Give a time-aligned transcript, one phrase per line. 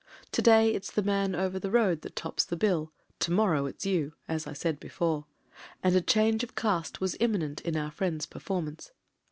[0.31, 3.85] To day it's the man over the road that tops the bill; to morrow it's
[3.85, 5.27] you, as I said before:
[5.83, 8.89] and a change of caste was imminent in our friend's per formance.